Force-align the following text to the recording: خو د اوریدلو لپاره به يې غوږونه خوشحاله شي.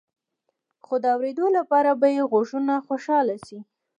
خو 0.85 0.93
د 1.03 1.05
اوریدلو 1.15 1.47
لپاره 1.57 1.89
به 1.99 2.07
يې 2.15 2.23
غوږونه 2.31 2.73
خوشحاله 2.87 3.35
شي. 3.45 3.59